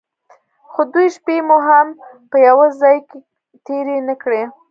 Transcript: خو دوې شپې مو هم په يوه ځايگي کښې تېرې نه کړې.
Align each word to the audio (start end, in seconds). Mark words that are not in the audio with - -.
خو 0.71 0.81
دوې 0.91 1.07
شپې 1.15 1.37
مو 1.47 1.57
هم 1.67 1.87
په 2.29 2.37
يوه 2.47 2.65
ځايگي 2.79 3.05
کښې 3.09 3.21
تېرې 3.65 3.97
نه 4.07 4.15
کړې. 4.21 4.41